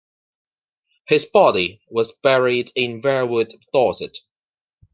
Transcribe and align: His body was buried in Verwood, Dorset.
His 1.05 1.27
body 1.27 1.83
was 1.87 2.13
buried 2.23 2.71
in 2.75 3.03
Verwood, 3.03 3.53
Dorset. 3.71 4.17